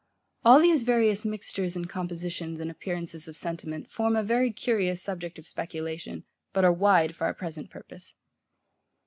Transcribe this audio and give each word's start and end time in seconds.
All 0.43 0.59
these 0.59 0.81
various 0.81 1.23
mixtures 1.25 1.75
and 1.75 1.87
compositions 1.87 2.59
and 2.59 2.71
appearances 2.71 3.27
of 3.27 3.37
sentiment 3.37 3.87
from 3.87 4.15
a 4.15 4.23
very 4.23 4.51
curious 4.51 4.99
subject 4.99 5.37
of 5.37 5.45
speculation, 5.45 6.23
but 6.53 6.65
are 6.65 6.73
wide 6.73 7.15
for 7.15 7.25
our 7.25 7.35
present 7.35 7.69
purpose. 7.69 8.15